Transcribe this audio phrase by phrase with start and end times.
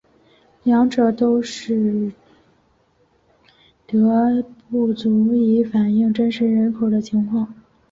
[0.63, 2.11] 这两者都使
[3.85, 7.53] 得样本不足以反映真实人口的情况。